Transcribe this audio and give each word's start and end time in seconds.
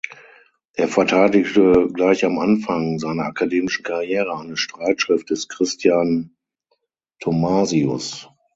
Er 0.73 0.87
verteidigte 0.87 1.87
gleich 1.93 2.25
am 2.25 2.39
Anfang 2.39 2.97
seiner 2.97 3.25
akademischen 3.25 3.83
Karriere 3.83 4.35
eine 4.35 4.57
Streitschrift 4.57 5.29
des 5.29 5.47
Christian 5.47 6.35
Thomasius. 7.19 8.27